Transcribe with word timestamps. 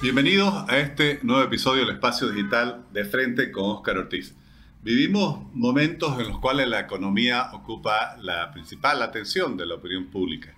Bienvenidos 0.00 0.54
a 0.68 0.78
este 0.78 1.18
nuevo 1.24 1.42
episodio 1.42 1.84
del 1.84 1.96
Espacio 1.96 2.28
Digital 2.28 2.84
de 2.92 3.04
Frente 3.04 3.50
con 3.50 3.64
Óscar 3.64 3.98
Ortiz. 3.98 4.32
Vivimos 4.80 5.52
momentos 5.54 6.20
en 6.20 6.28
los 6.28 6.38
cuales 6.38 6.68
la 6.68 6.78
economía 6.78 7.50
ocupa 7.52 8.16
la 8.22 8.52
principal 8.52 9.02
atención 9.02 9.56
de 9.56 9.66
la 9.66 9.74
opinión 9.74 10.06
pública, 10.06 10.54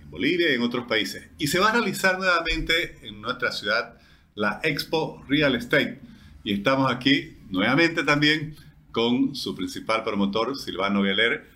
en 0.00 0.08
Bolivia 0.08 0.52
y 0.52 0.54
en 0.54 0.62
otros 0.62 0.86
países. 0.86 1.28
Y 1.38 1.48
se 1.48 1.58
va 1.58 1.70
a 1.70 1.72
realizar 1.72 2.20
nuevamente 2.20 3.00
en 3.02 3.20
nuestra 3.20 3.50
ciudad 3.50 3.98
la 4.36 4.60
Expo 4.62 5.24
Real 5.28 5.56
Estate. 5.56 5.98
Y 6.44 6.52
estamos 6.52 6.88
aquí 6.88 7.36
nuevamente 7.50 8.04
también 8.04 8.54
con 8.92 9.34
su 9.34 9.56
principal 9.56 10.04
promotor, 10.04 10.56
Silvano 10.56 11.02
Geller, 11.02 11.48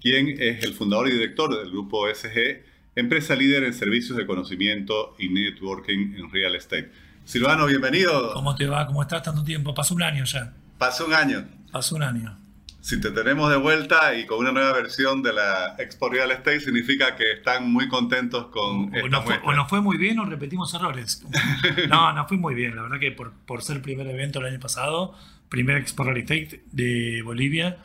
quien 0.00 0.28
es 0.40 0.62
el 0.62 0.74
fundador 0.74 1.08
y 1.08 1.12
director 1.14 1.58
del 1.58 1.72
grupo 1.72 2.06
SG 2.08 2.67
empresa 2.98 3.36
líder 3.36 3.64
en 3.64 3.74
servicios 3.74 4.16
de 4.18 4.26
conocimiento 4.26 5.14
y 5.18 5.28
networking 5.28 6.14
en 6.16 6.30
real 6.30 6.56
estate. 6.56 6.90
Silvano, 7.24 7.66
bienvenido. 7.66 8.32
¿Cómo 8.32 8.56
te 8.56 8.66
va? 8.66 8.86
¿Cómo 8.86 9.02
estás 9.02 9.22
tanto 9.22 9.44
tiempo? 9.44 9.74
Pasó 9.74 9.94
un 9.94 10.02
año 10.02 10.24
ya. 10.24 10.52
Pasó 10.78 11.06
un 11.06 11.14
año. 11.14 11.46
Pasó 11.70 11.94
un 11.94 12.02
año. 12.02 12.36
Si 12.80 13.00
te 13.00 13.10
tenemos 13.10 13.50
de 13.50 13.56
vuelta 13.56 14.14
y 14.14 14.24
con 14.26 14.38
una 14.38 14.50
nueva 14.50 14.72
versión 14.72 15.22
de 15.22 15.32
la 15.32 15.76
Expo 15.78 16.08
Real 16.08 16.30
Estate, 16.30 16.60
significa 16.60 17.14
que 17.16 17.32
están 17.32 17.70
muy 17.70 17.86
contentos 17.86 18.46
con 18.46 18.90
o, 18.94 19.08
nos 19.08 19.24
fue, 19.24 19.38
o 19.44 19.52
nos 19.52 19.68
fue 19.68 19.80
muy 19.80 19.96
bien 19.96 20.18
o 20.18 20.24
repetimos 20.24 20.72
errores. 20.74 21.24
No, 21.88 22.12
no 22.12 22.26
fue 22.26 22.36
muy 22.36 22.54
bien. 22.54 22.74
La 22.74 22.82
verdad 22.82 22.98
que 22.98 23.12
por, 23.12 23.32
por 23.46 23.62
ser 23.62 23.76
el 23.76 23.82
primer 23.82 24.06
evento 24.08 24.40
el 24.40 24.46
año 24.46 24.60
pasado, 24.60 25.14
primer 25.48 25.76
Expo 25.76 26.04
Real 26.04 26.16
Estate 26.16 26.64
de 26.72 27.22
Bolivia, 27.22 27.78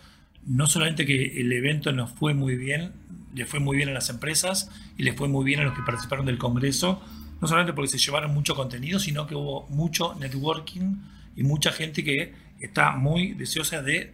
no 0.45 0.67
solamente 0.67 1.05
que 1.05 1.39
el 1.41 1.51
evento 1.51 1.91
nos 1.91 2.11
fue 2.11 2.33
muy 2.33 2.55
bien, 2.55 2.91
le 3.33 3.45
fue 3.45 3.59
muy 3.59 3.77
bien 3.77 3.89
a 3.89 3.93
las 3.93 4.09
empresas 4.09 4.69
y 4.97 5.03
le 5.03 5.13
fue 5.13 5.27
muy 5.27 5.45
bien 5.45 5.59
a 5.59 5.63
los 5.63 5.73
que 5.73 5.81
participaron 5.83 6.25
del 6.25 6.37
Congreso, 6.37 7.01
no 7.41 7.47
solamente 7.47 7.73
porque 7.73 7.89
se 7.89 7.97
llevaron 7.97 8.33
mucho 8.33 8.55
contenido, 8.55 8.99
sino 8.99 9.27
que 9.27 9.35
hubo 9.35 9.67
mucho 9.69 10.15
networking 10.15 10.97
y 11.35 11.43
mucha 11.43 11.71
gente 11.71 12.03
que 12.03 12.33
está 12.59 12.91
muy 12.95 13.33
deseosa 13.33 13.81
de 13.81 14.13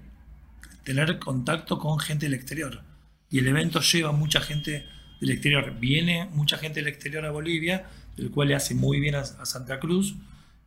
tener 0.84 1.20
contacto 1.20 1.78
con 1.78 2.00
gente 2.00 2.26
del 2.26 2.34
exterior. 2.34 2.82
Y 3.30 3.39
el 3.39 3.48
evento 3.48 3.82
lleva 3.82 4.11
mucha 4.11 4.42
gente 4.42 4.86
del 5.20 5.30
exterior. 5.32 5.76
Viene 5.80 6.28
mucha 6.34 6.58
gente 6.58 6.80
del 6.80 6.88
exterior 6.88 7.26
a 7.26 7.32
Bolivia, 7.32 7.86
el 8.17 8.32
cual 8.32 8.48
le 8.48 8.56
hace 8.56 8.73
muy 8.73 9.00
bien 9.00 9.16
a, 9.16 9.20
a 9.20 9.45
Santa 9.45 9.80
Cruz. 9.80 10.16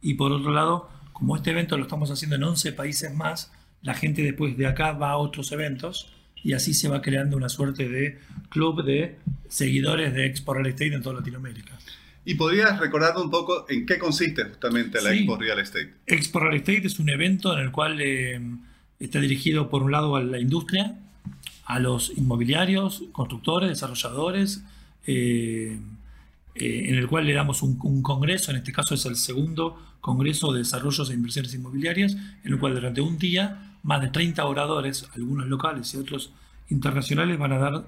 Y 0.00 0.14
por 0.14 0.30
otro 0.30 0.52
lado, 0.52 0.88
como 1.12 1.34
este 1.34 1.50
evento 1.50 1.76
lo 1.76 1.84
estamos 1.84 2.10
haciendo 2.10 2.36
en 2.36 2.44
11 2.44 2.72
países 2.72 3.12
más, 3.14 3.50
la 3.82 3.94
gente 3.94 4.22
después 4.22 4.56
de 4.56 4.66
acá 4.66 4.92
va 4.92 5.10
a 5.10 5.16
otros 5.16 5.52
eventos 5.52 6.12
y 6.42 6.54
así 6.54 6.74
se 6.74 6.88
va 6.88 7.02
creando 7.02 7.36
una 7.36 7.48
suerte 7.48 7.88
de 7.88 8.18
club 8.48 8.84
de 8.84 9.18
seguidores 9.48 10.12
de 10.14 10.26
Expo 10.26 10.54
Real 10.54 10.66
Estate 10.66 10.94
en 10.94 11.02
toda 11.02 11.16
Latinoamérica. 11.16 11.78
¿Y 12.24 12.36
podrías 12.36 12.78
recordar 12.78 13.16
un 13.16 13.30
poco 13.30 13.66
en 13.68 13.84
qué 13.84 13.98
consiste 13.98 14.44
justamente 14.44 15.00
la 15.02 15.12
Expo 15.12 15.36
Real 15.36 15.58
Estate? 15.58 15.94
Expo 16.06 16.40
Real 16.40 16.54
Estate 16.54 16.86
es 16.86 16.98
un 16.98 17.08
evento 17.08 17.52
en 17.52 17.60
el 17.60 17.72
cual 17.72 18.00
eh, 18.00 18.40
está 19.00 19.20
dirigido 19.20 19.68
por 19.68 19.82
un 19.82 19.92
lado 19.92 20.16
a 20.16 20.22
la 20.22 20.38
industria, 20.38 20.96
a 21.64 21.78
los 21.80 22.12
inmobiliarios, 22.16 23.04
constructores, 23.12 23.68
desarrolladores, 23.68 24.62
eh, 25.06 25.78
eh, 26.54 26.84
en 26.88 26.94
el 26.94 27.08
cual 27.08 27.26
le 27.26 27.32
damos 27.32 27.62
un, 27.62 27.78
un, 27.82 28.02
congreso, 28.02 28.50
en 28.50 28.58
este 28.58 28.72
caso 28.72 28.94
es 28.94 29.04
el 29.06 29.16
segundo 29.16 29.80
Congreso 30.00 30.52
de 30.52 30.58
Desarrollos 30.58 31.10
e 31.10 31.14
Inversiones 31.14 31.54
Inmobiliarias, 31.54 32.12
en 32.12 32.52
el 32.52 32.58
cual 32.58 32.74
durante 32.74 33.00
un 33.00 33.18
día 33.18 33.71
más 33.82 34.00
de 34.00 34.08
30 34.08 34.44
oradores, 34.44 35.08
algunos 35.14 35.46
locales 35.46 35.92
y 35.94 35.96
otros 35.96 36.32
internacionales, 36.68 37.38
van 37.38 37.52
a 37.52 37.58
dar 37.58 37.84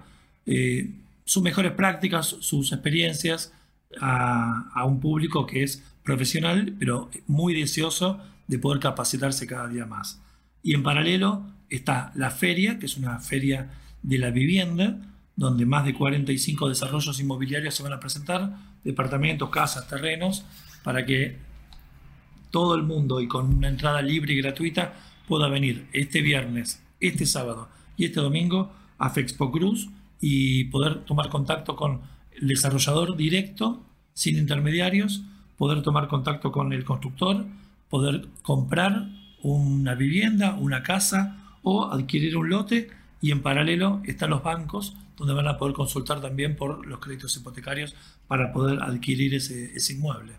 eh, 0.46 0.90
sus 1.24 1.42
mejores 1.42 1.72
prácticas, 1.72 2.26
sus 2.40 2.72
experiencias 2.72 3.52
a, 4.00 4.84
un 4.84 5.00
público 5.00 5.46
que 5.46 5.62
es 5.62 5.82
profesional, 6.02 6.74
pero 6.78 7.10
muy 7.27 7.54
deseoso 7.54 8.20
de 8.46 8.58
poder 8.58 8.80
capacitarse 8.80 9.46
cada 9.46 9.68
día 9.68 9.86
más. 9.86 10.20
Y 10.62 10.74
en 10.74 10.83
paralelo 10.83 11.46
está 11.70 12.12
la 12.14 12.30
feria, 12.30 12.78
que 12.78 12.86
es 12.86 12.96
una 12.96 13.18
feria 13.20 13.70
de 14.02 14.18
la 14.18 14.30
vivienda, 14.30 14.98
donde 15.36 15.66
más 15.66 15.84
de 15.84 15.94
45 15.94 16.68
desarrollos 16.68 17.18
inmobiliarios 17.20 17.74
se 17.74 17.83
van 17.83 17.92
a 17.92 18.00
presentar, 18.00 18.56
departamentos, 18.84 19.48
casas, 19.50 19.88
terrenos, 19.88 20.44
para 20.83 21.06
que 21.06 21.38
todo 22.50 22.74
el 22.74 22.83
mundo 22.83 23.20
y 23.20 23.27
con 23.27 23.52
una 23.52 23.68
entrada 23.68 24.00
libre 24.02 24.34
y 24.34 24.36
gratuita 24.36 24.92
pueda 25.27 25.48
venir 25.48 25.86
este 25.92 26.23
viernes, 26.23 26.83
este 27.01 27.27
sábado 27.27 27.68
y 27.96 28.07
este 28.07 28.20
domingo 28.20 28.73
a 28.98 29.11
Fexpo 29.11 29.51
Cruz 29.51 29.89
y 30.20 30.64
poder 30.64 31.05
tomar 31.05 31.29
contacto 31.29 31.77
con 31.77 32.01
el 32.33 32.48
desarrollador 32.48 33.17
directo, 33.17 33.83
sin 34.14 34.39
intermediarios, 34.39 35.23
poder 35.57 35.83
tomar 35.83 36.08
contacto 36.08 36.52
con 36.52 36.73
el 36.73 36.84
constructor, 36.84 37.46
poder 37.89 38.29
comprar 38.42 39.08
una 39.42 39.95
vivienda, 39.95 40.55
una 40.55 40.83
casa 40.83 41.58
o 41.63 41.92
adquirir 41.92 42.36
un 42.36 42.48
lote 42.48 42.90
y 43.20 43.30
en 43.30 43.42
paralelo 43.42 44.02
están 44.05 44.30
los 44.30 44.42
bancos 44.42 44.96
donde 45.17 45.34
van 45.34 45.46
a 45.46 45.58
poder 45.58 45.74
consultar 45.74 46.20
también 46.20 46.57
por 46.57 46.86
los 46.86 46.98
créditos 46.98 47.36
hipotecarios 47.36 47.95
para 48.27 48.52
poder 48.52 48.83
adquirir 48.83 49.34
ese, 49.34 49.74
ese 49.74 49.92
inmueble. 49.92 50.33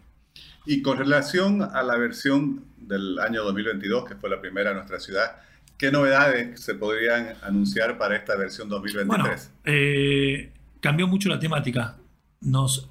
Y 0.66 0.82
con 0.82 0.98
relación 0.98 1.62
a 1.62 1.84
la 1.84 1.96
versión 1.98 2.66
del 2.78 3.20
año 3.20 3.44
2022, 3.44 4.06
que 4.06 4.16
fue 4.16 4.30
la 4.30 4.42
primera 4.42 4.72
en 4.72 4.78
nuestra 4.78 5.00
ciudad, 5.00 5.38
¿qué 5.78 5.92
novedades 5.92 6.60
se 6.60 6.76
podrían 6.76 7.36
anunciar 7.44 7.98
para 7.98 8.16
esta 8.16 8.36
versión 8.36 8.70
2023? 8.70 9.08
Bueno, 9.08 9.30
eh, 9.66 10.52
cambió 10.80 11.08
mucho 11.08 11.30
la 11.30 11.40
temática. 11.40 11.98
Nos, 12.42 12.90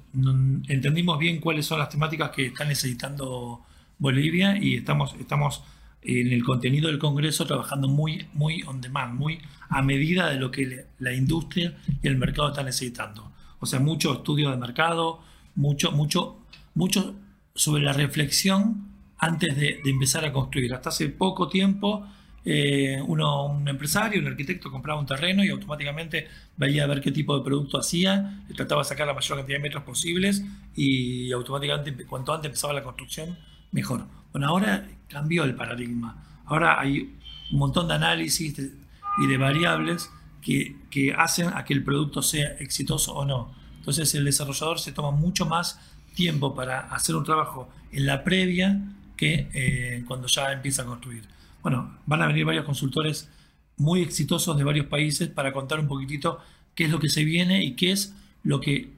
entendimos 0.67 1.19
bien 1.19 1.39
cuáles 1.39 1.65
son 1.65 1.79
las 1.79 1.89
temáticas 1.89 2.31
que 2.31 2.47
está 2.47 2.65
necesitando 2.65 3.61
Bolivia 3.97 4.57
y 4.57 4.75
estamos, 4.75 5.15
estamos 5.19 5.63
en 6.01 6.31
el 6.31 6.43
contenido 6.43 6.87
del 6.87 6.99
Congreso 6.99 7.45
trabajando 7.45 7.87
muy, 7.87 8.27
muy 8.33 8.63
on 8.63 8.81
demand, 8.81 9.15
muy 9.15 9.39
a 9.69 9.81
medida 9.81 10.29
de 10.29 10.37
lo 10.37 10.51
que 10.51 10.85
la 10.99 11.13
industria 11.13 11.75
y 12.01 12.07
el 12.07 12.17
mercado 12.17 12.49
están 12.49 12.65
necesitando. 12.65 13.31
O 13.59 13.65
sea, 13.65 13.79
mucho 13.79 14.13
estudio 14.13 14.51
de 14.51 14.57
mercado, 14.57 15.21
mucho, 15.55 15.91
mucho, 15.91 16.37
mucho 16.73 17.15
sobre 17.55 17.81
la 17.81 17.93
reflexión 17.93 18.89
antes 19.17 19.55
de, 19.55 19.79
empezar 19.85 20.25
a 20.25 20.33
construir. 20.33 20.73
Hasta 20.73 20.89
hace 20.89 21.09
poco 21.09 21.47
tiempo, 21.47 22.05
eh, 22.43 23.01
uno, 23.07 23.45
un 23.45 23.67
empresario, 23.67 24.21
un 24.21 24.27
arquitecto 24.27 24.69
compraba 24.69 24.99
un 24.99 25.05
terreno 25.05 25.43
y 25.43 25.49
automáticamente 25.49 26.27
veía 26.57 26.83
a 26.83 26.87
ver 26.87 27.01
qué 27.01 27.11
tipo 27.11 27.35
de 27.35 27.43
producto 27.43 27.79
hacía, 27.79 28.43
trataba 28.55 28.81
de 28.81 28.89
sacar 28.89 29.07
la 29.07 29.13
mayor 29.13 29.37
cantidad 29.37 29.57
de 29.57 29.63
metros 29.63 29.83
posibles 29.83 30.43
y 30.75 31.31
automáticamente, 31.31 32.05
cuanto 32.05 32.33
antes 32.33 32.49
empezaba 32.49 32.73
la 32.73 32.83
construcción, 32.83 33.37
mejor. 33.71 34.05
Bueno, 34.31 34.47
ahora 34.47 34.87
cambió 35.07 35.45
el 35.45 35.55
paradigma. 35.55 36.41
Ahora 36.45 36.79
hay 36.79 37.15
un 37.51 37.57
montón 37.57 37.87
de 37.87 37.93
análisis 37.93 38.53
y 38.59 39.27
de 39.27 39.37
variables 39.37 40.11
que, 40.41 40.75
que 40.91 41.13
hacen 41.13 41.47
a 41.47 41.63
que 41.63 41.73
el 41.73 41.83
producto 41.83 42.21
sea 42.21 42.49
exitoso 42.59 43.13
o 43.13 43.25
no. 43.25 43.55
Entonces 43.77 44.13
el 44.13 44.25
desarrollador 44.25 44.79
se 44.79 44.91
toma 44.91 45.11
mucho 45.11 45.45
más 45.45 45.79
tiempo 46.15 46.55
para 46.55 46.79
hacer 46.79 47.15
un 47.15 47.23
trabajo 47.23 47.69
en 47.91 48.05
la 48.05 48.23
previa 48.23 48.81
que 49.15 49.49
eh, 49.53 50.03
cuando 50.07 50.27
ya 50.27 50.51
empieza 50.51 50.81
a 50.81 50.85
construir. 50.85 51.23
Bueno, 51.61 51.97
van 52.05 52.21
a 52.21 52.27
venir 52.27 52.45
varios 52.45 52.65
consultores 52.65 53.29
muy 53.77 54.01
exitosos 54.01 54.57
de 54.57 54.63
varios 54.63 54.87
países 54.87 55.29
para 55.29 55.53
contar 55.53 55.79
un 55.79 55.87
poquitito 55.87 56.39
qué 56.73 56.85
es 56.85 56.91
lo 56.91 56.99
que 56.99 57.09
se 57.09 57.23
viene 57.23 57.63
y 57.63 57.75
qué 57.75 57.91
es 57.91 58.15
lo 58.43 58.59
que 58.59 58.93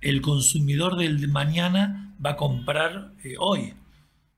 el 0.00 0.20
consumidor 0.20 0.96
del 0.96 1.28
mañana 1.28 2.14
va 2.24 2.30
a 2.30 2.36
comprar 2.36 3.12
eh, 3.24 3.34
hoy. 3.38 3.74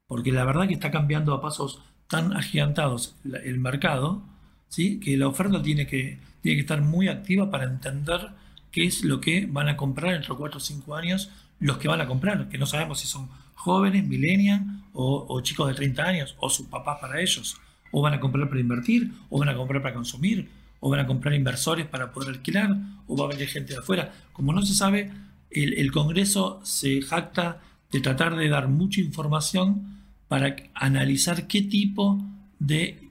Porque 0.07 0.33
la 0.33 0.45
verdad 0.45 0.67
que 0.67 0.75
está 0.75 0.91
cambiando 0.91 1.35
a 1.35 1.41
pasos 1.41 1.83
tan 2.09 2.37
agigantados 2.37 3.15
el 3.25 3.61
mercado, 3.61 4.23
¿sí? 4.69 4.99
que 4.99 5.17
la 5.17 5.29
oferta 5.29 5.63
tiene 5.63 5.87
que, 5.87 6.19
tiene 6.43 6.57
que 6.57 6.63
estar 6.63 6.83
muy 6.83 7.09
activa 7.09 7.51
para 7.51 7.65
entender 7.65 8.31
qué 8.73 8.85
es 8.85 9.05
lo 9.05 9.21
que 9.21 9.47
van 9.47 9.69
a 9.69 9.77
comprar 9.77 10.15
entre 10.15 10.35
4 10.35 10.57
o 10.57 10.61
5 10.61 10.97
años 10.97 11.31
los 11.61 11.79
que 11.79 11.89
van 11.89 12.01
a 12.01 12.07
comprar, 12.07 12.49
que 12.49 12.59
no 12.59 12.67
sabemos 12.67 13.01
si 13.01 13.07
son 13.07 13.29
jóvenes, 13.55 14.07
millennials 14.07 14.63
o, 14.93 15.41
chicos 15.43 15.69
de 15.69 15.75
30 15.75 16.03
años 16.03 16.37
o 16.41 16.49
sus 16.49 16.67
papás 16.67 16.99
para 17.01 17.21
ellos. 17.21 17.57
O 17.93 18.03
van 18.03 18.15
a 18.15 18.21
comprar 18.21 18.49
para 18.49 18.61
invertir, 18.61 19.13
o 19.29 19.39
van 19.39 19.49
a 19.49 19.55
comprar 19.55 19.83
para 19.83 19.95
consumir, 19.95 20.49
o 20.81 20.91
van 20.91 21.01
a 21.01 21.07
comprar 21.07 21.35
inversores 21.35 21.87
para 21.87 22.13
poder 22.13 22.31
alquilar, 22.31 22.71
o 23.07 23.17
va 23.17 23.27
a 23.27 23.29
venir 23.29 23.49
gente 23.49 23.73
de 23.73 23.81
afuera. 23.81 24.13
Como 24.33 24.53
no 24.53 24.63
se 24.63 24.75
sabe, 24.75 25.11
el, 25.51 25.91
Congreso 25.93 26.61
se 26.63 27.03
jacta 27.03 27.61
de 27.91 28.01
tratar 28.01 28.37
de 28.37 28.49
dar 28.49 28.69
mucha 28.69 29.01
información 29.01 29.99
para 30.29 30.55
analizar 30.75 31.49
qué 31.49 31.63
tipo 31.63 32.25
de 32.61 33.11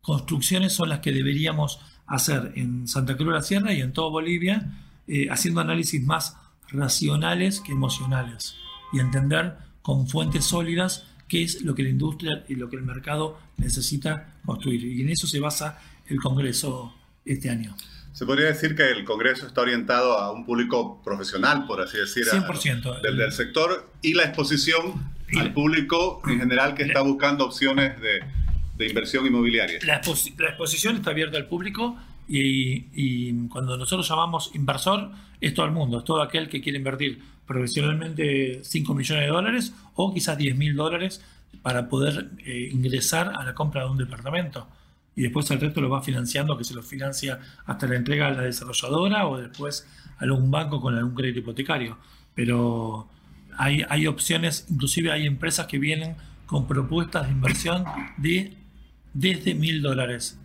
construcciones 0.00 0.72
son 0.72 0.88
las 0.88 1.00
que 1.00 1.12
deberíamos 1.12 1.80
hacer 2.06 2.52
en 2.56 2.88
Santa 2.88 3.16
Cruz 3.16 3.28
de 3.28 3.34
la 3.34 3.42
Sierra 3.42 3.72
y 3.74 3.82
en 3.82 3.92
toda 3.92 4.08
Bolivia, 4.08 4.72
eh, 5.06 5.28
haciendo 5.30 5.60
análisis 5.60 6.02
más 6.02 6.36
racionales 6.70 7.60
que 7.60 7.72
emocionales 7.72 8.56
y 8.92 9.00
entender 9.00 9.54
con 9.82 10.08
fuentes 10.08 10.44
sólidas 10.44 11.04
qué 11.28 11.42
es 11.42 11.62
lo 11.62 11.74
que 11.74 11.82
la 11.82 11.90
industria 11.90 12.44
y 12.48 12.54
lo 12.54 12.68
que 12.68 12.76
el 12.76 12.82
mercado 12.82 13.38
necesita 13.56 14.34
construir. 14.44 14.84
Y 14.84 15.02
en 15.02 15.10
eso 15.10 15.26
se 15.26 15.40
basa 15.40 15.78
el 16.06 16.20
Congreso 16.20 16.94
este 17.24 17.50
año. 17.50 17.76
Se 18.12 18.26
podría 18.26 18.46
decir 18.46 18.76
que 18.76 18.90
el 18.90 19.04
Congreso 19.04 19.46
está 19.46 19.62
orientado 19.62 20.18
a 20.18 20.30
un 20.30 20.46
público 20.46 21.02
profesional, 21.02 21.66
por 21.66 21.80
así 21.80 21.98
decir, 21.98 22.24
100%. 22.24 23.00
del, 23.00 23.16
del 23.16 23.32
sector, 23.32 23.90
y 24.02 24.14
la 24.14 24.24
exposición 24.24 25.12
al 25.36 25.52
público 25.52 26.22
en 26.26 26.38
general 26.38 26.74
que 26.74 26.84
está 26.84 27.00
buscando 27.00 27.46
opciones 27.46 28.00
de, 28.00 28.20
de 28.76 28.88
inversión 28.88 29.26
inmobiliaria. 29.26 29.78
La, 29.84 29.96
exposición 29.96 30.96
está 30.96 31.10
abierta 31.10 31.36
al 31.36 31.46
público 31.46 31.96
y, 32.28 33.48
cuando 33.48 33.76
nosotros 33.76 34.08
llamamos 34.08 34.50
inversor 34.54 35.10
es 35.40 35.54
todo 35.54 35.66
el 35.66 35.72
mundo, 35.72 35.98
es 35.98 36.04
todo 36.04 36.22
aquel 36.22 36.48
que 36.48 36.60
quiere 36.60 36.78
invertir 36.78 37.22
profesionalmente 37.46 38.60
5 38.62 38.94
millones 38.94 39.24
de 39.24 39.30
dólares 39.30 39.74
o 39.94 40.12
quizás 40.14 40.38
10 40.38 40.56
mil 40.56 40.74
dólares 40.74 41.22
para 41.62 41.88
poder 41.88 42.30
eh, 42.44 42.70
ingresar 42.72 43.32
a 43.36 43.44
la 43.44 43.54
compra 43.54 43.84
de 43.84 43.90
un 43.90 43.98
departamento. 43.98 44.66
Y 45.16 45.22
después 45.22 45.50
el 45.50 45.60
resto 45.60 45.80
lo 45.80 45.90
va 45.90 46.02
financiando, 46.02 46.56
que 46.56 46.64
se 46.64 46.74
lo 46.74 46.82
financia 46.82 47.38
hasta 47.66 47.86
la 47.86 47.96
entrega 47.96 48.28
a 48.28 48.30
la 48.30 48.42
desarrolladora 48.42 49.28
o 49.28 49.38
después 49.38 49.86
a 50.18 50.24
algún 50.24 50.50
banco 50.50 50.80
con 50.80 50.96
algún 50.96 51.14
crédito 51.14 51.40
hipotecario. 51.40 51.98
Pero 52.34 53.08
hay, 53.56 53.84
hay 53.88 54.06
opciones, 54.06 54.66
inclusive 54.70 55.12
hay 55.12 55.26
empresas 55.26 55.66
que 55.66 55.78
vienen 55.78 56.16
con 56.46 56.66
propuestas 56.66 57.26
de 57.26 57.32
inversión 57.32 57.84
de 58.16 58.54
desde 59.12 59.54
mil 59.54 59.80
dólares 59.80 60.38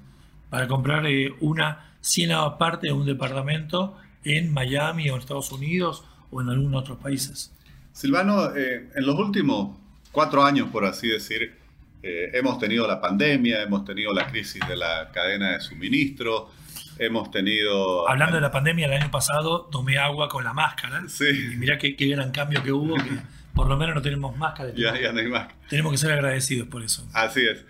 para 0.50 0.68
comprar 0.68 1.06
eh, 1.06 1.34
una 1.40 1.96
cienava 2.02 2.58
parte 2.58 2.88
de 2.88 2.94
un 2.94 3.06
departamento 3.06 3.98
en 4.24 4.54
Miami 4.54 5.10
o 5.10 5.16
en 5.16 5.22
Estados 5.22 5.52
Unidos 5.52 6.04
o 6.32 6.42
en 6.42 6.50
algunos 6.50 6.82
otros 6.82 6.98
países. 7.00 7.54
Silvano, 7.92 8.56
eh, 8.56 8.90
en 8.96 9.06
los 9.06 9.16
últimos 9.16 9.78
cuatro 10.12 10.44
años, 10.44 10.70
por 10.72 10.86
así 10.86 11.08
decir, 11.08 11.58
eh, 12.02 12.32
hemos 12.34 12.60
tenido 12.60 12.88
la 12.88 13.02
pandemia, 13.02 13.62
hemos 13.62 13.84
tenido 13.84 14.14
la 14.14 14.28
crisis 14.28 14.62
de 14.68 14.76
la 14.76 15.12
cadena 15.12 15.52
de 15.52 15.60
suministro, 15.60 16.50
hemos 16.98 17.30
tenido... 17.32 18.08
Hablando 18.08 18.36
de 18.36 18.42
la 18.42 18.52
pandemia, 18.52 18.86
el 18.86 18.94
año 18.94 19.12
pasado 19.12 19.66
tomé 19.72 19.98
agua 19.98 20.30
con 20.30 20.44
la 20.44 20.54
máscara. 20.54 21.04
Sí. 21.08 21.26
Y 21.54 21.56
mirá 21.58 21.78
qué, 21.78 21.96
qué 21.96 22.08
gran 22.08 22.32
cambio 22.32 22.64
que 22.64 22.72
hubo, 22.72 22.96
que 22.96 23.20
por 23.54 23.68
lo 23.68 23.78
menos 23.78 23.96
no 23.96 24.02
tenemos 24.02 24.38
máscara. 24.38 24.72
Ya, 24.76 25.00
ya 25.00 25.12
no 25.12 25.20
hay 25.20 25.28
máscara. 25.28 25.56
Tenemos 25.70 25.92
que 25.92 25.98
ser 25.98 26.12
agradecidos 26.12 26.68
por 26.68 26.84
eso. 26.84 27.08
Así 27.14 27.42
es. 27.42 27.66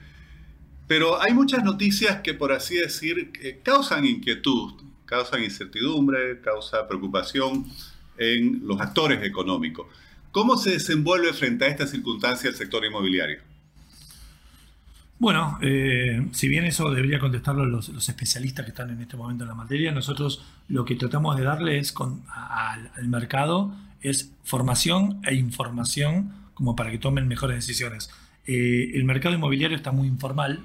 Pero 0.89 1.21
hay 1.21 1.35
muchas 1.35 1.63
noticias 1.63 2.21
que, 2.21 2.33
por 2.33 2.51
así 2.51 2.75
decir, 2.75 3.31
causan 3.61 4.05
inquietud, 4.05 4.73
causan 5.05 5.43
incertidumbre, 5.43 6.41
causan 6.41 6.87
preocupación 6.87 7.67
en 8.17 8.65
los 8.65 8.81
actores 8.81 9.23
económicos. 9.23 9.85
¿Cómo 10.31 10.57
se 10.57 10.71
desenvuelve 10.71 11.31
frente 11.33 11.65
a 11.65 11.67
esta 11.67 11.85
circunstancia 11.85 12.49
el 12.49 12.55
sector 12.55 12.83
inmobiliario? 12.83 13.37
Bueno, 15.19 15.59
eh, 15.61 16.27
si 16.31 16.47
bien 16.47 16.65
eso 16.65 16.89
debería 16.89 17.19
contestarlo 17.19 17.65
los, 17.65 17.89
especialistas 18.09 18.65
que 18.65 18.71
están 18.71 18.89
en 18.89 18.99
este 18.99 19.15
momento 19.15 19.43
en 19.43 19.49
la 19.49 19.55
materia, 19.55 19.91
nosotros 19.91 20.43
lo 20.69 20.85
que 20.85 20.95
tratamos 20.95 21.37
de 21.37 21.43
darle 21.43 21.79
al, 22.33 23.07
mercado 23.07 23.75
es 24.01 24.31
formación 24.43 25.21
e 25.23 25.35
información 25.35 26.33
como 26.55 26.75
para 26.75 26.89
que 26.89 26.97
tomen 26.97 27.27
mejores 27.27 27.57
decisiones. 27.57 28.09
Eh, 28.47 28.89
el 28.95 29.03
mercado 29.03 29.35
inmobiliario 29.35 29.77
está 29.77 29.91
muy 29.91 30.07
informal, 30.07 30.63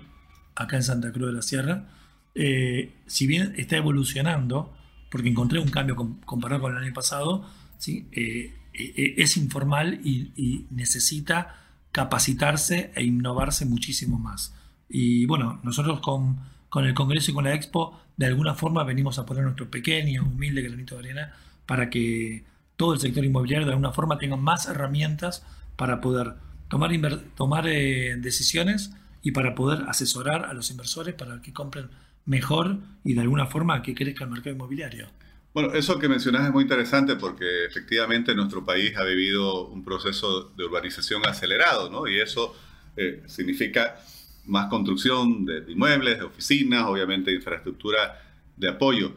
acá 0.54 0.76
en 0.76 0.82
Santa 0.82 1.12
Cruz 1.12 1.28
de 1.28 1.32
la 1.34 1.42
Sierra. 1.42 1.86
Eh, 2.34 2.92
si 3.06 3.26
bien 3.26 3.54
está 3.56 3.76
evolucionando, 3.76 4.74
porque 5.10 5.28
encontré 5.28 5.58
un 5.58 5.68
cambio 5.68 5.96
comparado 6.24 6.62
con 6.62 6.76
el 6.76 6.82
año 6.82 6.92
pasado, 6.92 7.46
¿sí? 7.78 8.08
Eh, 8.12 8.52
eh, 8.72 9.14
es 9.18 9.36
informal 9.36 10.00
y, 10.04 10.66
necesita 10.70 11.60
capacitarse 11.92 12.90
e 12.96 13.04
innovarse 13.04 13.64
muchísimo 13.66 14.18
más. 14.18 14.54
Y 14.88 15.26
bueno, 15.26 15.60
nosotros 15.62 16.00
con, 16.00 16.40
con, 16.68 16.84
el 16.84 16.94
Congreso 16.94 17.30
y 17.30 17.34
con 17.34 17.44
la 17.44 17.54
Expo, 17.54 18.00
de 18.16 18.26
alguna 18.26 18.54
forma 18.54 18.82
venimos 18.82 19.18
a 19.18 19.26
poner 19.26 19.44
nuestro 19.44 19.70
pequeño, 19.70 20.24
humilde 20.24 20.62
granito 20.62 20.96
de 20.96 21.00
arena 21.00 21.32
para 21.66 21.88
que 21.90 22.44
todo 22.76 22.94
el 22.94 23.00
sector 23.00 23.24
inmobiliario 23.24 23.66
de 23.66 23.72
alguna 23.72 23.92
forma 23.92 24.18
tenga 24.18 24.36
más 24.36 24.66
herramientas 24.66 25.46
para 25.76 26.00
poder 26.00 26.34
tomar, 26.68 26.90
tomar 27.36 27.64
decisiones 27.64 28.92
y 29.24 29.32
para 29.32 29.54
poder 29.54 29.88
asesorar 29.88 30.44
a 30.44 30.52
los 30.52 30.70
inversores 30.70 31.14
para 31.14 31.40
que 31.40 31.52
compren 31.52 31.88
mejor 32.26 32.76
y 33.04 33.14
de 33.14 33.22
alguna 33.22 33.46
forma 33.46 33.82
que 33.82 33.94
crezca 33.94 34.24
el 34.24 34.30
mercado 34.30 34.54
inmobiliario. 34.54 35.08
Bueno, 35.54 35.72
eso 35.72 35.98
que 35.98 36.08
mencionas 36.08 36.46
es 36.46 36.52
muy 36.52 36.62
interesante 36.62 37.16
porque 37.16 37.64
efectivamente 37.64 38.34
nuestro 38.34 38.64
país 38.64 38.94
ha 38.98 39.02
vivido 39.02 39.66
un 39.68 39.82
proceso 39.82 40.52
de 40.56 40.64
urbanización 40.64 41.26
acelerado, 41.26 41.88
¿no? 41.88 42.06
Y 42.06 42.20
eso 42.20 42.54
eh, 42.96 43.22
significa 43.26 43.96
más 44.44 44.66
construcción 44.66 45.46
de, 45.46 45.64
inmuebles, 45.72 46.18
de 46.18 46.24
oficinas, 46.24 46.84
obviamente 46.84 47.32
infraestructura 47.32 48.20
de 48.56 48.68
apoyo, 48.68 49.12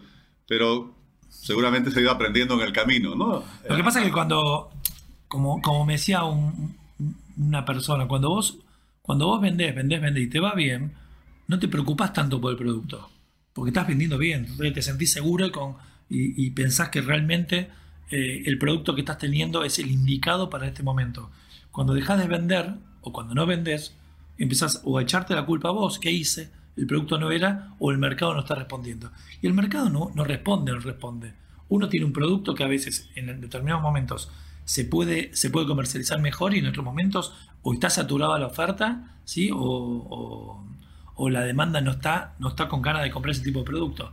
pero 0.48 0.96
seguramente 1.28 1.92
se 1.92 2.00
ha 2.00 2.04
ido 2.04 2.12
aprendiendo 2.12 2.54
en 2.54 2.62
el 2.62 2.72
camino, 2.72 3.14
¿no? 3.14 3.44
Lo 3.68 3.76
que 3.76 3.84
pasa 3.84 4.00
es 4.00 4.06
que 4.06 4.12
cuando, 4.14 4.72
como, 5.28 5.62
como 5.62 5.86
me 5.86 5.94
decía 5.94 6.22
una 7.36 7.66
persona, 7.66 8.08
cuando 8.08 8.30
vos 8.30 8.60
cuando 9.08 9.28
vos 9.28 9.40
vendés, 9.40 9.74
vendés, 9.74 10.02
vendés 10.02 10.26
y 10.26 10.28
te 10.28 10.42
va 10.42 10.54
bien, 10.54 10.92
no 11.48 11.58
te 11.60 11.70
preocupas 11.70 12.12
tanto 12.12 12.42
por 12.42 12.52
el 12.52 12.58
producto, 12.58 13.10
porque 13.54 13.70
estás 13.70 13.88
vendiendo 13.88 14.18
bien, 14.18 14.42
entonces 14.42 14.74
te 14.74 14.82
sentís 14.82 15.14
seguro 15.14 15.50
con, 15.50 15.78
y, 16.10 16.50
pensás 16.52 16.90
que 16.90 17.00
realmente 17.00 17.70
eh, 18.12 18.44
el 18.46 18.58
producto 18.58 18.94
que 18.96 19.02
estás 19.02 19.18
teniendo 19.18 19.64
es 19.64 19.80
el 19.80 19.90
indicado 19.90 20.50
para 20.50 20.68
este 20.68 20.84
momento. 20.84 21.32
Cuando 21.72 21.94
dejas 21.94 22.20
de 22.20 22.28
vender 22.28 22.74
o 23.00 23.14
cuando 23.14 23.34
no 23.34 23.46
vendés, 23.46 23.96
empezás 24.38 24.82
o 24.84 24.98
a 24.98 25.04
echarte 25.04 25.34
la 25.34 25.46
culpa 25.46 25.70
a 25.70 25.72
vos, 25.72 26.00
¿qué 26.00 26.12
hice? 26.12 26.50
El 26.76 26.86
producto 26.86 27.18
no 27.18 27.32
era 27.32 27.76
o 27.80 27.92
el 27.92 28.00
mercado 28.00 28.34
no 28.34 28.42
está 28.42 28.56
respondiendo. 28.56 29.14
Y 29.42 29.48
el 29.48 29.54
mercado 29.54 29.90
no, 29.90 30.12
no 30.16 30.26
responde, 30.26 30.74
no 30.74 30.80
responde. 30.80 31.32
Uno 31.70 31.88
tiene 31.88 32.06
un 32.06 32.12
producto 32.14 32.54
que 32.54 32.66
a 32.66 32.68
veces 32.68 33.10
en 33.16 33.40
determinados 33.40 33.82
momentos 33.82 34.30
se 34.68 34.84
puede, 34.84 35.34
se 35.34 35.50
puede 35.50 35.66
comercializar 35.66 36.20
mejor 36.20 36.54
y 36.54 36.60
en 36.60 36.68
otros 36.68 36.84
momentos 36.84 37.34
o 37.62 37.74
está 37.74 37.90
saturada 37.90 38.38
la 38.38 38.48
oferta, 38.48 39.16
¿sí? 39.24 39.50
O, 39.54 40.62
la 41.30 41.42
demanda 41.42 41.80
no 41.80 41.92
está, 41.92 42.36
no 42.38 42.50
está 42.50 42.68
con 42.68 42.82
ganas 42.82 43.02
de 43.02 43.10
comprar 43.10 43.32
ese 43.32 43.44
tipo 43.44 43.60
de 43.60 43.66
producto. 43.66 44.12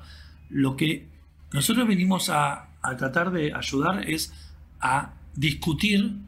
Lo 0.48 0.76
que 0.76 1.08
nosotros 1.52 1.88
venimos 1.88 2.30
a, 2.30 2.68
tratar 2.96 3.32
de 3.32 3.52
ayudar 3.52 4.08
es 4.08 4.32
a 4.80 5.14
discutir, 5.34 6.18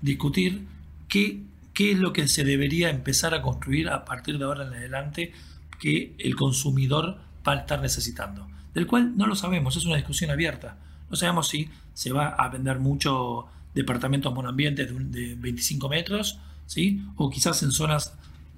discutir 0.00 0.66
qué, 1.08 1.42
qué 1.74 1.92
es 1.92 1.98
lo 1.98 2.14
que 2.14 2.28
se 2.28 2.44
debería 2.44 2.88
empezar 2.88 3.34
a 3.34 3.42
construir 3.42 3.90
a 3.90 4.06
partir 4.06 4.38
de 4.38 4.44
ahora 4.46 4.66
en 4.66 4.72
adelante 4.72 5.32
que 5.78 6.14
el 6.18 6.34
consumidor 6.34 7.18
va 7.46 7.52
a 7.52 7.56
estar 7.56 7.82
necesitando. 7.82 8.48
Del 8.72 8.86
cual 8.86 9.18
no 9.18 9.26
lo 9.26 9.34
sabemos, 9.34 9.76
es 9.76 9.84
una 9.84 9.96
discusión 9.96 10.30
abierta. 10.30 10.78
No 11.10 11.16
sabemos 11.16 11.48
si 11.48 11.68
se 11.92 12.12
va 12.12 12.28
a 12.28 12.48
vender 12.48 12.78
mucho 12.78 13.48
departamentos 13.76 14.32
monoambientes 14.34 14.88
de, 15.12 15.34
25 15.36 15.88
metros, 15.88 16.40
¿sí? 16.66 17.04
o 17.16 17.30
quizás 17.30 17.62
en 17.62 17.70
zonas 17.70 18.14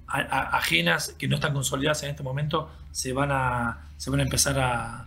ajenas 0.07 1.15
que 1.19 1.29
no 1.29 1.35
están 1.35 1.53
consolidadas 1.53 2.03
en 2.05 2.11
este 2.11 2.23
momento, 2.23 2.71
se 2.93 3.13
van 3.13 3.31
a, 3.31 3.91
se 3.99 4.11
van 4.11 4.21
a 4.21 4.23
empezar 4.23 4.59
a, 4.59 5.05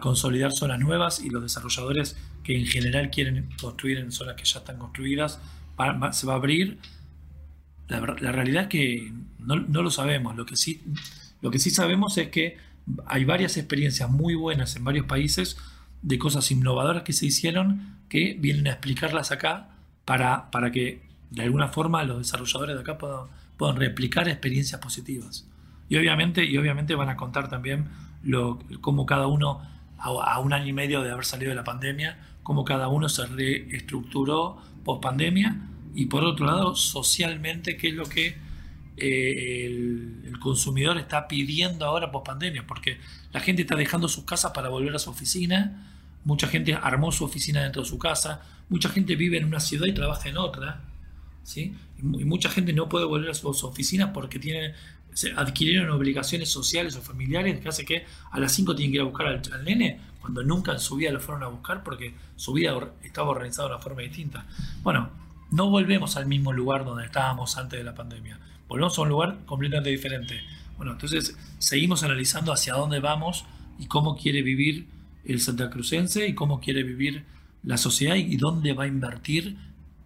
consolidar 0.00 0.52
zonas 0.52 0.80
nuevas 0.80 1.20
y 1.20 1.28
los 1.28 1.42
desarrolladores 1.42 2.16
que 2.42 2.58
en 2.58 2.64
general 2.64 3.10
quieren 3.10 3.50
construir 3.60 3.98
en 3.98 4.10
zonas 4.10 4.36
que 4.36 4.44
ya 4.44 4.60
están 4.60 4.78
construidas, 4.78 5.38
se 6.12 6.26
va 6.26 6.32
a 6.32 6.36
abrir. 6.36 6.78
La, 7.88 8.00
realidad 8.00 8.62
es 8.62 8.68
que 8.70 9.12
no, 9.38 9.56
lo 9.58 9.90
sabemos. 9.90 10.34
Lo 10.34 10.46
que, 10.46 10.56
sí, 10.56 10.82
lo 11.42 11.50
que 11.50 11.58
sí 11.58 11.68
sabemos 11.68 12.16
es 12.16 12.28
que 12.28 12.56
hay 13.04 13.26
varias 13.26 13.58
experiencias 13.58 14.08
muy 14.08 14.34
buenas 14.34 14.76
en 14.76 14.84
varios 14.84 15.04
países 15.04 15.58
de 16.00 16.18
cosas 16.18 16.50
innovadoras 16.50 17.02
que 17.02 17.12
se 17.12 17.26
hicieron 17.26 18.01
que 18.12 18.36
vienen 18.38 18.66
a 18.66 18.72
explicarlas 18.72 19.32
acá 19.32 19.70
para, 20.04 20.50
para 20.50 20.70
que 20.70 21.00
de 21.30 21.44
alguna 21.44 21.68
forma 21.68 22.04
los 22.04 22.18
desarrolladores 22.18 22.76
de 22.76 22.82
acá 22.82 22.98
puedan, 22.98 23.28
puedan 23.56 23.76
replicar 23.76 24.28
experiencias 24.28 24.78
positivas. 24.82 25.48
Y 25.88 25.96
obviamente, 25.96 26.44
y 26.44 26.58
obviamente 26.58 26.94
van 26.94 27.08
a 27.08 27.16
contar 27.16 27.48
también 27.48 27.88
lo, 28.22 28.58
cómo 28.82 29.06
cada 29.06 29.28
uno, 29.28 29.62
a, 29.96 30.38
un 30.40 30.52
año 30.52 30.66
y 30.66 30.74
medio 30.74 31.00
de 31.00 31.10
haber 31.10 31.24
salido 31.24 31.48
de 31.48 31.54
la 31.54 31.64
pandemia, 31.64 32.18
cómo 32.42 32.66
cada 32.66 32.88
uno 32.88 33.08
se 33.08 33.24
reestructuró 33.24 34.58
post 34.84 35.02
pandemia 35.02 35.56
y 35.94 36.04
por 36.04 36.22
otro 36.22 36.44
lado, 36.44 36.76
socialmente, 36.76 37.78
qué 37.78 37.88
es 37.88 37.94
lo 37.94 38.04
que 38.04 38.36
eh, 38.98 39.64
el, 39.64 40.24
el, 40.26 40.38
consumidor 40.38 40.98
está 40.98 41.28
pidiendo 41.28 41.86
ahora 41.86 42.12
post 42.12 42.26
pandemia, 42.26 42.66
porque 42.66 42.98
la 43.32 43.40
gente 43.40 43.62
está 43.62 43.74
dejando 43.74 44.06
sus 44.06 44.24
casas 44.24 44.52
para 44.52 44.68
volver 44.68 44.94
a 44.94 44.98
su 44.98 45.08
oficina 45.08 45.88
Mucha 46.24 46.46
gente 46.46 46.74
armó 46.74 47.10
su 47.12 47.24
oficina 47.24 47.62
dentro 47.62 47.82
de 47.82 47.88
su 47.88 47.98
casa, 47.98 48.42
mucha 48.68 48.88
gente 48.88 49.16
vive 49.16 49.38
en 49.38 49.44
una 49.44 49.60
ciudad 49.60 49.86
y 49.86 49.92
trabaja 49.92 50.28
en 50.28 50.36
otra, 50.36 50.82
¿sí? 51.42 51.74
y 52.02 52.24
mucha 52.24 52.48
gente 52.50 52.72
no 52.72 52.88
puede 52.88 53.04
volver 53.04 53.30
a 53.30 53.34
sus 53.34 53.62
oficinas 53.62 54.10
porque 54.12 54.38
tiene, 54.38 54.74
adquirieron 55.36 55.90
obligaciones 55.90 56.48
sociales 56.48 56.96
o 56.96 57.02
familiares 57.02 57.60
que 57.60 57.68
hace 57.68 57.84
que 57.84 58.06
a 58.30 58.40
las 58.40 58.52
5 58.52 58.74
tienen 58.74 58.92
que 58.92 58.96
ir 58.96 59.02
a 59.02 59.04
buscar 59.04 59.26
al, 59.28 59.64
nene 59.64 60.00
cuando 60.20 60.42
nunca 60.42 60.72
en 60.72 60.80
su 60.80 60.96
vida 60.96 61.12
lo 61.12 61.20
fueron 61.20 61.44
a 61.44 61.48
buscar 61.48 61.84
porque 61.84 62.14
su 62.36 62.52
vida 62.52 62.76
estaba 63.02 63.30
organizada 63.30 63.68
de 63.68 63.74
una 63.74 63.82
forma 63.82 64.02
distinta. 64.02 64.46
Bueno, 64.82 65.10
no 65.50 65.70
volvemos 65.70 66.16
al 66.16 66.26
mismo 66.26 66.52
lugar 66.52 66.84
donde 66.84 67.04
estábamos 67.04 67.56
antes 67.56 67.78
de 67.78 67.84
la 67.84 67.94
pandemia, 67.94 68.38
volvemos 68.68 68.98
a 68.98 69.02
un 69.02 69.08
lugar 69.08 69.38
completamente 69.46 69.90
diferente. 69.90 70.40
Bueno, 70.76 70.92
entonces 70.92 71.36
seguimos 71.58 72.02
analizando 72.02 72.52
hacia 72.52 72.74
dónde 72.74 72.98
vamos 72.98 73.44
y 73.78 73.86
cómo 73.86 74.16
quiere 74.16 74.42
vivir 74.42 74.88
el 75.24 75.40
santacrucense 75.40 76.26
y 76.26 76.34
cómo 76.34 76.60
quiere 76.60 76.82
vivir 76.82 77.24
la 77.62 77.76
sociedad 77.76 78.16
y 78.16 78.36
dónde 78.36 78.72
va 78.72 78.84
a 78.84 78.86
invertir 78.88 79.56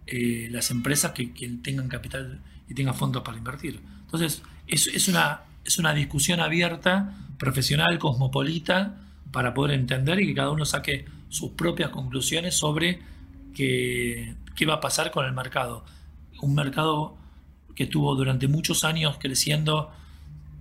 eh, 0.05 0.47
las 0.51 0.71
empresas 0.71 1.11
que, 1.11 1.25
tengan 1.61 1.87
capital 1.87 2.41
y 2.69 2.73
tengan 2.73 2.95
fondos 2.95 3.23
para 3.23 3.37
invertir. 3.37 3.81
Entonces, 4.01 4.41
es, 4.67 4.87
es, 4.87 5.07
una, 5.07 5.41
es 5.65 5.77
una 5.79 5.93
discusión 5.93 6.39
abierta, 6.39 7.17
profesional, 7.37 7.97
cosmopolita, 7.99 9.01
para 9.31 9.53
poder 9.53 9.77
entender 9.77 10.19
y 10.21 10.27
que 10.27 10.35
cada 10.35 10.51
uno 10.51 10.65
saque 10.65 11.05
sus 11.29 11.51
propias 11.51 11.89
conclusiones 11.89 12.55
sobre 12.55 13.01
qué, 13.53 14.35
qué 14.55 14.65
va 14.65 14.75
a 14.75 14.79
pasar 14.79 15.11
con 15.11 15.25
el 15.25 15.33
mercado. 15.33 15.83
Un 16.41 16.55
mercado 16.55 17.17
que 17.75 17.83
estuvo 17.83 18.15
durante 18.15 18.47
muchos 18.47 18.83
años 18.83 19.17
creciendo 19.19 19.91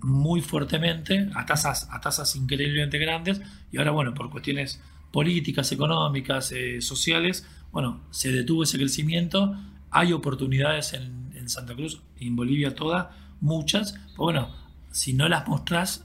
muy 0.06 0.40
fuertemente 0.40 1.30
a 1.34 1.46
tasas, 1.46 1.88
a 1.90 2.00
tasas 2.00 2.36
increíblemente 2.36 2.96
grandes 2.96 3.40
y 3.72 3.78
ahora, 3.78 3.90
bueno, 3.90 4.14
por 4.14 4.30
cuestiones 4.30 4.80
políticas, 5.10 5.72
económicas, 5.72 6.52
eh, 6.52 6.80
sociales, 6.80 7.44
bueno, 7.72 8.02
se 8.12 8.30
detuvo 8.30 8.62
ese 8.62 8.78
crecimiento. 8.78 9.56
Hay 9.90 10.12
oportunidades 10.12 10.92
en, 10.92 11.26
Santa 11.48 11.74
Cruz 11.74 12.00
y 12.18 12.26
en 12.26 12.34
Bolivia 12.34 12.74
todas, 12.74 13.06
muchas. 13.40 13.92
Pero 13.92 14.24
bueno, 14.24 14.54
si 14.90 15.12
no 15.12 15.28
las 15.28 15.46
mostrás 15.46 16.04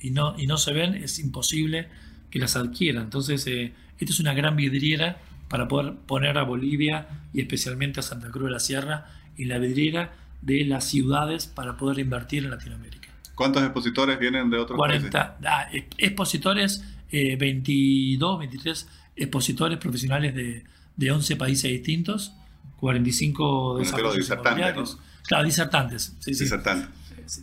y 0.00 0.10
no, 0.10 0.34
y 0.38 0.46
no 0.46 0.56
se 0.56 0.72
ven, 0.72 0.94
es 0.94 1.18
imposible 1.18 1.88
que 2.30 2.38
las 2.38 2.56
adquieran. 2.56 3.04
Entonces, 3.04 3.46
eh, 3.46 3.74
esta 3.98 4.12
es 4.12 4.20
una 4.20 4.32
gran 4.34 4.56
vidriera 4.56 5.20
para 5.48 5.68
poder 5.68 5.94
poner 6.06 6.36
a 6.38 6.44
Bolivia 6.44 7.06
y 7.34 7.40
especialmente 7.40 8.00
a 8.00 8.02
Santa 8.02 8.30
Cruz 8.30 8.46
de 8.46 8.50
la 8.50 8.60
Sierra 8.60 9.06
en 9.36 9.48
la 9.48 9.58
vidriera 9.58 10.12
de 10.42 10.64
las 10.64 10.84
ciudades 10.84 11.46
para 11.46 11.76
poder 11.76 11.98
invertir 11.98 12.44
en 12.44 12.50
Latinoamérica. 12.50 13.07
¿Cuántos 13.38 13.62
expositores 13.62 14.18
vienen 14.18 14.50
de 14.50 14.58
otros 14.58 14.76
40, 14.76 15.38
países? 15.38 15.88
expositores, 15.96 16.84
22, 17.12 18.34
eh, 18.34 18.38
23 18.38 18.88
expositores 19.14 19.78
profesionales 19.78 20.34
de, 20.34 20.64
de 20.96 21.10
11 21.12 21.36
países 21.36 21.70
distintos, 21.70 22.32
45 22.80 23.78
desarrollos 23.78 24.28
inmobiliarios. 24.28 24.98
Claro, 25.22 25.44
disertantes. 25.44 26.16
Sí, 26.18 26.32
disertantes. 26.32 26.88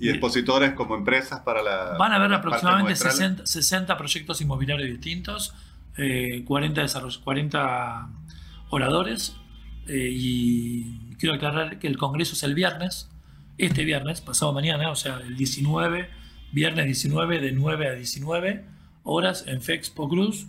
¿Y 0.02 0.10
expositores 0.10 0.74
como 0.74 0.96
empresas 0.96 1.40
para 1.42 1.64
la... 1.64 1.96
Van 1.98 2.12
a 2.12 2.16
haber 2.16 2.34
aproximadamente 2.34 2.96
60, 2.96 3.98
proyectos 3.98 4.42
inmobiliarios 4.42 4.90
distintos, 4.90 5.54
40, 5.96 6.82
eh, 6.84 6.88
40 7.24 8.10
oradores 8.70 9.36
eh, 9.88 10.10
y 10.12 11.16
quiero 11.20 11.36
aclarar 11.36 11.80
que 11.80 11.88
el 11.88 11.98
Congreso 11.98 12.34
es 12.34 12.44
el 12.44 12.54
viernes, 12.54 13.10
este 13.58 13.86
viernes, 13.86 14.22
pasado 14.22 14.54
mañana, 14.54 14.92
o 14.92 14.96
sea, 14.96 15.22
el 15.26 15.38
19, 15.38 16.10
viernes 16.52 16.86
19 16.86 17.40
de 17.40 17.52
9 17.52 17.88
a 17.88 17.94
19 17.94 18.66
horas 19.04 19.46
en 19.48 19.62
Fexpo 19.62 20.10
Cruz 20.10 20.48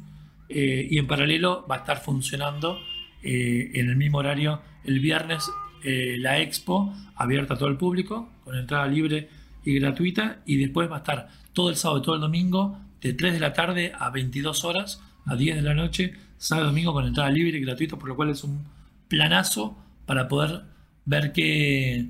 eh, 0.48 0.86
y 0.90 0.98
en 0.98 1.06
paralelo 1.06 1.66
va 1.70 1.76
a 1.76 1.78
estar 1.78 2.02
funcionando 2.02 2.78
eh, 3.22 3.70
en 3.74 3.88
el 3.90 3.96
mismo 3.96 4.18
horario 4.18 4.60
el 4.84 5.00
viernes 5.00 5.48
eh, 5.84 6.16
la 6.18 6.40
expo 6.40 6.94
abierta 7.16 7.54
a 7.54 7.58
todo 7.58 7.68
el 7.68 7.76
público 7.76 8.30
con 8.44 8.56
entrada 8.56 8.86
libre 8.86 9.28
y 9.64 9.78
gratuita 9.78 10.40
y 10.46 10.56
después 10.56 10.90
va 10.90 10.96
a 10.96 10.98
estar 10.98 11.28
todo 11.52 11.70
el 11.70 11.76
sábado 11.76 12.00
y 12.00 12.02
todo 12.02 12.14
el 12.14 12.20
domingo 12.20 12.78
de 13.00 13.12
3 13.12 13.34
de 13.34 13.40
la 13.40 13.52
tarde 13.52 13.92
a 13.98 14.10
22 14.10 14.64
horas 14.64 15.02
a 15.26 15.36
10 15.36 15.56
de 15.56 15.62
la 15.62 15.74
noche 15.74 16.14
sábado 16.38 16.68
y 16.68 16.70
domingo 16.70 16.92
con 16.92 17.06
entrada 17.06 17.30
libre 17.30 17.58
y 17.58 17.60
gratuita 17.60 17.96
por 17.96 18.08
lo 18.08 18.16
cual 18.16 18.30
es 18.30 18.44
un 18.44 18.64
planazo 19.08 19.76
para 20.06 20.28
poder 20.28 20.62
ver 21.04 21.32
qué, 21.32 22.06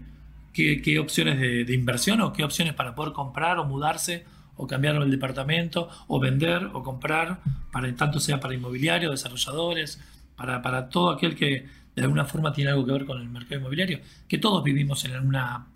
qué, 0.82 0.98
opciones 0.98 1.38
de, 1.38 1.64
de, 1.64 1.74
inversión 1.74 2.20
o 2.22 2.32
qué 2.32 2.44
opciones 2.44 2.74
para 2.74 2.94
poder 2.94 3.12
comprar 3.12 3.58
o 3.58 3.64
mudarse 3.64 4.24
o 4.56 4.66
cambiar 4.66 4.96
el 4.96 5.10
departamento 5.10 5.88
o 6.08 6.18
vender 6.18 6.70
o 6.72 6.82
comprar 6.82 7.40
para 7.70 7.94
tanto 7.94 8.20
sea 8.20 8.40
para 8.40 8.54
inmobiliario 8.54 9.10
desarrolladores 9.10 10.00
para, 10.36 10.88
todo 10.88 11.10
aquel 11.10 11.34
que 11.34 11.66
de 11.94 12.02
alguna 12.02 12.24
forma 12.24 12.52
tiene 12.52 12.70
algo 12.70 12.84
que 12.84 12.92
ver 12.92 13.06
con 13.06 13.20
el 13.20 13.28
mercado 13.28 13.60
inmobiliario, 13.60 14.00
que 14.28 14.38
todos 14.38 14.62
vivimos 14.62 15.04
en 15.04 15.14
alguna, 15.14 15.66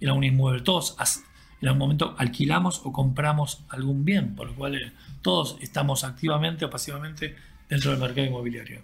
en 0.00 0.08
algún 0.08 0.24
inmueble, 0.24 0.62
todos 0.62 0.96
en 1.60 1.68
algún 1.68 1.78
momento 1.78 2.14
alquilamos 2.16 2.80
o 2.84 2.92
compramos 2.92 3.64
algún 3.68 4.04
bien, 4.04 4.34
por 4.34 4.48
lo 4.48 4.54
cual 4.54 4.76
eh, 4.76 4.92
todos 5.20 5.58
estamos 5.60 6.04
activamente 6.04 6.64
o 6.64 6.70
pasivamente 6.70 7.36
dentro 7.68 7.90
del 7.90 8.00
mercado 8.00 8.26
inmobiliario. 8.26 8.80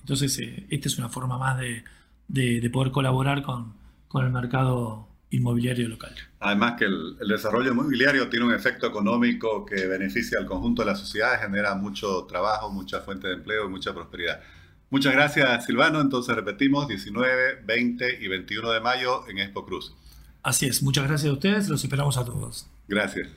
Entonces, 0.00 0.38
eh, 0.38 0.66
esta 0.70 0.88
es 0.88 0.98
una 0.98 1.08
forma 1.08 1.38
más 1.38 1.58
de, 1.58 2.70
poder 2.70 2.92
colaborar 2.92 3.42
con, 3.42 3.72
con, 4.08 4.24
el 4.24 4.32
mercado 4.32 5.08
inmobiliario 5.30 5.88
local. 5.88 6.14
Además 6.40 6.74
que 6.78 6.86
el, 6.86 7.16
el, 7.20 7.28
desarrollo 7.28 7.72
inmobiliario 7.72 8.28
tiene 8.28 8.46
un 8.46 8.54
efecto 8.54 8.86
económico 8.86 9.64
que 9.66 9.86
beneficia 9.86 10.38
al 10.38 10.46
conjunto 10.46 10.82
de 10.82 10.86
la 10.86 10.96
sociedad, 10.96 11.40
genera 11.40 11.74
mucho 11.74 12.24
trabajo, 12.24 12.70
mucha 12.70 13.00
fuente 13.00 13.28
de 13.28 13.34
empleo 13.34 13.66
y 13.66 13.68
mucha 13.68 13.92
prosperidad. 13.92 14.40
Muchas 14.90 15.12
gracias, 15.12 15.66
Silvano. 15.66 16.00
Entonces 16.00 16.34
repetimos, 16.34 16.88
19, 16.88 17.62
20 17.64 18.18
y 18.22 18.28
21 18.28 18.70
de 18.70 18.80
mayo 18.80 19.28
en 19.28 19.38
Expo 19.38 19.64
Cruz. 19.66 19.94
Así 20.42 20.66
es, 20.66 20.82
muchas 20.82 21.06
gracias 21.06 21.30
a 21.30 21.34
ustedes, 21.34 21.68
los 21.68 21.82
esperamos 21.82 22.16
a 22.16 22.24
todos. 22.24 22.66
Gracias. 22.86 23.28